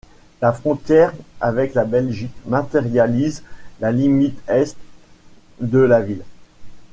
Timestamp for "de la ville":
5.59-6.23